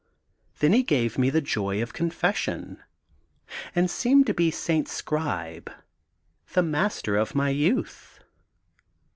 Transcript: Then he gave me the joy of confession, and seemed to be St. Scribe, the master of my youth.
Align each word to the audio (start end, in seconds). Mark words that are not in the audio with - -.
Then 0.61 0.73
he 0.73 0.81
gave 0.81 1.19
me 1.19 1.29
the 1.29 1.41
joy 1.41 1.79
of 1.79 1.93
confession, 1.93 2.81
and 3.75 3.87
seemed 3.87 4.25
to 4.25 4.33
be 4.33 4.49
St. 4.49 4.87
Scribe, 4.87 5.71
the 6.53 6.63
master 6.63 7.15
of 7.17 7.35
my 7.35 7.49
youth. 7.49 8.19